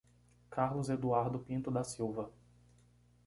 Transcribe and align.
Carlos 0.49 0.89
Eduardo 0.89 1.37
Pinto 1.37 1.69
da 1.69 1.83
Silva 1.83 2.31